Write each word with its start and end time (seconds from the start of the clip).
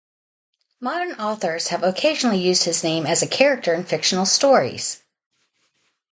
Modern 0.79 1.19
authors 1.21 1.67
have 1.67 1.83
occasionally 1.83 2.39
used 2.39 2.63
his 2.63 2.83
name 2.83 3.05
as 3.05 3.21
a 3.21 3.27
character 3.27 3.71
in 3.75 3.83
fictional 3.83 4.25
stories. 4.25 4.99